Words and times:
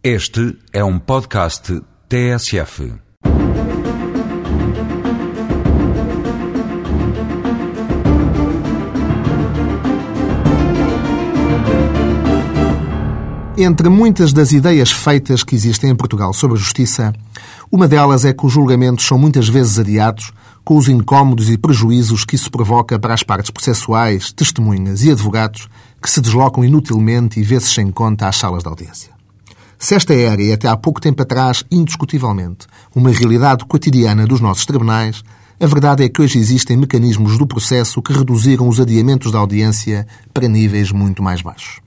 Este 0.00 0.56
é 0.72 0.84
um 0.84 0.96
podcast 0.96 1.82
TSF. 2.08 2.92
Entre 13.56 13.88
muitas 13.88 14.32
das 14.32 14.52
ideias 14.52 14.92
feitas 14.92 15.42
que 15.42 15.56
existem 15.56 15.90
em 15.90 15.96
Portugal 15.96 16.32
sobre 16.32 16.56
a 16.56 16.60
justiça, 16.60 17.12
uma 17.68 17.88
delas 17.88 18.24
é 18.24 18.32
que 18.32 18.46
os 18.46 18.52
julgamentos 18.52 19.04
são 19.04 19.18
muitas 19.18 19.48
vezes 19.48 19.80
adiados, 19.80 20.32
com 20.64 20.76
os 20.76 20.88
incómodos 20.88 21.50
e 21.50 21.58
prejuízos 21.58 22.24
que 22.24 22.36
isso 22.36 22.52
provoca 22.52 23.00
para 23.00 23.14
as 23.14 23.24
partes 23.24 23.50
processuais, 23.50 24.30
testemunhas 24.30 25.02
e 25.02 25.10
advogados 25.10 25.68
que 26.00 26.08
se 26.08 26.20
deslocam 26.20 26.64
inutilmente 26.64 27.40
e 27.40 27.42
vezes 27.42 27.74
sem 27.74 27.90
conta 27.90 28.28
às 28.28 28.36
salas 28.36 28.62
de 28.62 28.68
audiência. 28.68 29.17
Se 29.78 29.94
esta 29.94 30.12
era, 30.12 30.42
e 30.42 30.52
até 30.52 30.66
há 30.66 30.76
pouco 30.76 31.00
tempo 31.00 31.22
atrás, 31.22 31.64
indiscutivelmente, 31.70 32.66
uma 32.94 33.10
realidade 33.10 33.64
cotidiana 33.64 34.26
dos 34.26 34.40
nossos 34.40 34.66
tribunais, 34.66 35.22
a 35.60 35.66
verdade 35.66 36.02
é 36.02 36.08
que 36.08 36.20
hoje 36.20 36.38
existem 36.38 36.76
mecanismos 36.76 37.38
do 37.38 37.46
processo 37.46 38.02
que 38.02 38.12
reduziram 38.12 38.68
os 38.68 38.80
adiamentos 38.80 39.30
da 39.30 39.38
audiência 39.38 40.04
para 40.34 40.48
níveis 40.48 40.90
muito 40.90 41.22
mais 41.22 41.42
baixos. 41.42 41.80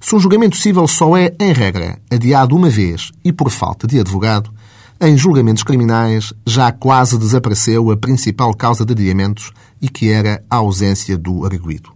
Se 0.00 0.14
um 0.14 0.20
julgamento 0.20 0.56
civil 0.56 0.86
só 0.86 1.16
é, 1.16 1.34
em 1.40 1.52
regra, 1.52 1.98
adiado 2.08 2.54
uma 2.54 2.70
vez 2.70 3.10
e 3.24 3.32
por 3.32 3.50
falta 3.50 3.88
de 3.88 3.98
advogado, 3.98 4.52
em 5.00 5.16
julgamentos 5.16 5.64
criminais 5.64 6.32
já 6.46 6.70
quase 6.70 7.18
desapareceu 7.18 7.90
a 7.90 7.96
principal 7.96 8.54
causa 8.54 8.84
de 8.84 8.92
adiamentos 8.92 9.52
e 9.82 9.88
que 9.88 10.10
era 10.10 10.44
a 10.48 10.56
ausência 10.56 11.18
do 11.18 11.44
arguído. 11.44 11.95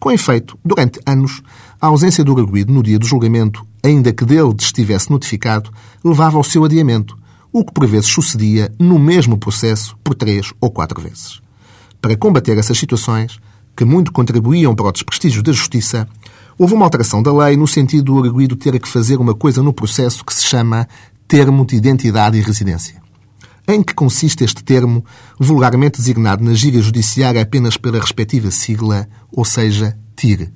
Com 0.00 0.10
efeito, 0.10 0.58
durante 0.64 0.98
anos, 1.04 1.42
a 1.78 1.88
ausência 1.88 2.24
do 2.24 2.36
arguído 2.38 2.72
no 2.72 2.82
dia 2.82 2.98
do 2.98 3.06
julgamento, 3.06 3.66
ainda 3.84 4.10
que 4.10 4.24
dele 4.24 4.54
estivesse 4.58 5.10
notificado, 5.10 5.70
levava 6.02 6.38
ao 6.38 6.42
seu 6.42 6.64
adiamento, 6.64 7.18
o 7.52 7.62
que 7.62 7.74
por 7.74 7.86
vezes 7.86 8.08
sucedia 8.08 8.72
no 8.78 8.98
mesmo 8.98 9.36
processo 9.36 9.94
por 10.02 10.14
três 10.14 10.54
ou 10.58 10.70
quatro 10.70 11.02
vezes. 11.02 11.42
Para 12.00 12.16
combater 12.16 12.56
essas 12.56 12.78
situações, 12.78 13.38
que 13.76 13.84
muito 13.84 14.10
contribuíam 14.10 14.74
para 14.74 14.86
o 14.86 14.92
desprestígio 14.92 15.42
da 15.42 15.52
justiça, 15.52 16.08
houve 16.58 16.72
uma 16.72 16.86
alteração 16.86 17.22
da 17.22 17.32
lei 17.32 17.54
no 17.54 17.66
sentido 17.66 18.04
do 18.04 18.24
arguído 18.24 18.56
ter 18.56 18.80
que 18.80 18.88
fazer 18.88 19.18
uma 19.18 19.34
coisa 19.34 19.62
no 19.62 19.72
processo 19.72 20.24
que 20.24 20.34
se 20.34 20.44
chama 20.44 20.88
termo 21.28 21.66
de 21.66 21.76
identidade 21.76 22.38
e 22.38 22.40
residência. 22.40 23.02
Em 23.66 23.82
que 23.82 23.94
consiste 23.94 24.44
este 24.44 24.64
termo, 24.64 25.04
vulgarmente 25.38 25.98
designado 25.98 26.42
na 26.42 26.54
gíria 26.54 26.80
judiciária 26.80 27.42
apenas 27.42 27.76
pela 27.76 28.00
respectiva 28.00 28.50
sigla, 28.50 29.08
ou 29.32 29.44
seja, 29.44 29.96
TIR? 30.16 30.50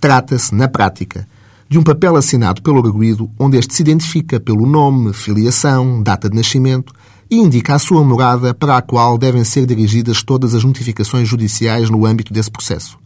Trata-se, 0.00 0.54
na 0.54 0.68
prática, 0.68 1.26
de 1.68 1.78
um 1.78 1.82
papel 1.82 2.16
assinado 2.16 2.62
pelo 2.62 2.84
arguído 2.84 3.30
onde 3.38 3.58
este 3.58 3.74
se 3.74 3.82
identifica 3.82 4.38
pelo 4.38 4.66
nome, 4.66 5.12
filiação, 5.12 6.02
data 6.02 6.28
de 6.28 6.36
nascimento 6.36 6.92
e 7.30 7.36
indica 7.36 7.74
a 7.74 7.78
sua 7.78 8.04
morada 8.04 8.54
para 8.54 8.76
a 8.76 8.82
qual 8.82 9.18
devem 9.18 9.44
ser 9.44 9.66
dirigidas 9.66 10.22
todas 10.22 10.54
as 10.54 10.64
notificações 10.64 11.28
judiciais 11.28 11.90
no 11.90 12.06
âmbito 12.06 12.32
desse 12.32 12.50
processo 12.50 12.98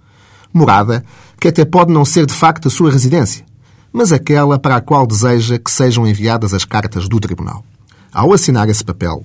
morada, 0.52 1.04
que 1.40 1.48
até 1.48 1.64
pode 1.64 1.92
não 1.92 2.04
ser 2.04 2.26
de 2.26 2.34
facto 2.34 2.68
a 2.68 2.70
sua 2.70 2.90
residência, 2.90 3.44
mas 3.92 4.12
aquela 4.12 4.58
para 4.58 4.76
a 4.76 4.80
qual 4.80 5.06
deseja 5.06 5.58
que 5.58 5.70
sejam 5.70 6.06
enviadas 6.06 6.54
as 6.54 6.64
cartas 6.64 7.08
do 7.08 7.20
Tribunal. 7.20 7.64
Ao 8.12 8.32
assinar 8.32 8.68
esse 8.68 8.84
papel, 8.84 9.24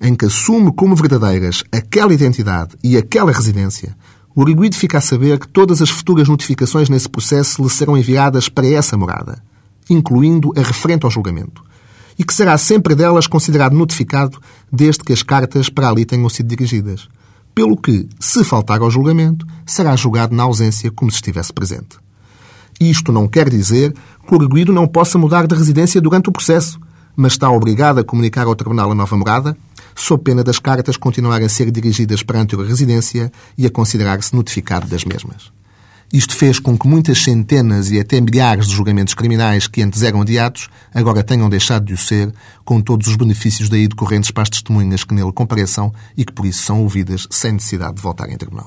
em 0.00 0.14
que 0.14 0.26
assume 0.26 0.72
como 0.72 0.96
verdadeiras 0.96 1.62
aquela 1.72 2.12
identidade 2.12 2.76
e 2.82 2.96
aquela 2.96 3.32
residência, 3.32 3.96
o 4.34 4.42
arguido 4.42 4.76
fica 4.76 4.98
a 4.98 5.00
saber 5.00 5.38
que 5.38 5.48
todas 5.48 5.82
as 5.82 5.90
futuras 5.90 6.28
notificações 6.28 6.88
nesse 6.88 7.08
processo 7.08 7.62
lhe 7.62 7.70
serão 7.70 7.96
enviadas 7.96 8.48
para 8.48 8.66
essa 8.66 8.96
morada, 8.96 9.42
incluindo 9.88 10.52
a 10.56 10.62
referente 10.62 11.04
ao 11.04 11.10
julgamento, 11.10 11.62
e 12.18 12.24
que 12.24 12.32
será 12.32 12.56
sempre 12.56 12.94
delas 12.94 13.26
considerado 13.26 13.76
notificado 13.76 14.40
desde 14.72 15.02
que 15.02 15.12
as 15.12 15.22
cartas 15.22 15.68
para 15.68 15.88
ali 15.88 16.04
tenham 16.04 16.28
sido 16.28 16.48
dirigidas 16.48 17.08
pelo 17.54 17.76
que, 17.76 18.08
se 18.18 18.44
faltar 18.44 18.80
ao 18.80 18.90
julgamento, 18.90 19.46
será 19.66 19.94
julgado 19.96 20.34
na 20.34 20.44
ausência 20.44 20.90
como 20.90 21.10
se 21.10 21.16
estivesse 21.16 21.52
presente. 21.52 21.98
Isto 22.80 23.12
não 23.12 23.28
quer 23.28 23.50
dizer 23.50 23.92
que 24.26 24.34
o 24.34 24.40
arguído 24.40 24.72
não 24.72 24.86
possa 24.86 25.18
mudar 25.18 25.46
de 25.46 25.54
residência 25.54 26.00
durante 26.00 26.28
o 26.28 26.32
processo, 26.32 26.80
mas 27.16 27.32
está 27.32 27.50
obrigado 27.50 27.98
a 27.98 28.04
comunicar 28.04 28.46
ao 28.46 28.56
Tribunal 28.56 28.90
a 28.90 28.94
nova 28.94 29.16
morada, 29.16 29.56
sob 29.94 30.22
pena 30.22 30.42
das 30.42 30.58
cartas 30.58 30.96
continuarem 30.96 31.46
a 31.46 31.48
ser 31.48 31.70
dirigidas 31.70 32.22
para 32.22 32.38
a 32.38 32.42
anterior 32.42 32.66
residência 32.66 33.30
e 33.56 33.66
a 33.66 33.70
considerar-se 33.70 34.34
notificado 34.34 34.86
das 34.86 35.04
mesmas. 35.04 35.52
Isto 36.12 36.34
fez 36.34 36.58
com 36.58 36.76
que 36.76 36.88
muitas 36.88 37.22
centenas 37.22 37.88
e 37.90 38.00
até 38.00 38.20
milhares 38.20 38.66
de 38.66 38.74
julgamentos 38.74 39.14
criminais 39.14 39.68
que 39.68 39.80
antes 39.80 40.02
eram 40.02 40.22
adiados 40.22 40.68
agora 40.92 41.22
tenham 41.22 41.48
deixado 41.48 41.84
de 41.84 41.94
o 41.94 41.96
ser, 41.96 42.34
com 42.64 42.80
todos 42.80 43.06
os 43.06 43.14
benefícios 43.14 43.68
daí 43.68 43.86
decorrentes 43.86 44.32
para 44.32 44.42
as 44.42 44.50
testemunhas 44.50 45.04
que 45.04 45.14
nele 45.14 45.32
compareçam 45.32 45.92
e 46.16 46.24
que 46.24 46.32
por 46.32 46.46
isso 46.46 46.64
são 46.64 46.82
ouvidas 46.82 47.28
sem 47.30 47.52
necessidade 47.52 47.94
de 47.94 48.02
voltarem 48.02 48.34
em 48.34 48.38
tribunal. 48.38 48.66